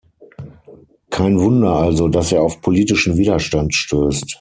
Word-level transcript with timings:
Kein 1.11 1.39
Wunder 1.39 1.75
also, 1.75 2.07
dass 2.07 2.31
er 2.31 2.41
auf 2.41 2.59
politischen 2.61 3.17
Widerstand 3.17 3.75
stößt. 3.75 4.29